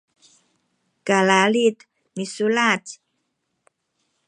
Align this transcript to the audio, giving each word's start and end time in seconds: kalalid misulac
kalalid 1.07 1.77
misulac 2.15 2.85